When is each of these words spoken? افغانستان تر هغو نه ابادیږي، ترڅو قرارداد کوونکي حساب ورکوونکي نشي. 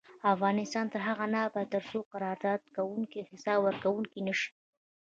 افغانستان 0.33 0.85
تر 0.93 1.01
هغو 1.07 1.25
نه 1.33 1.39
ابادیږي، 1.47 1.71
ترڅو 1.75 1.99
قرارداد 2.13 2.61
کوونکي 2.75 3.19
حساب 3.29 3.59
ورکوونکي 3.63 4.19
نشي. 4.27 4.49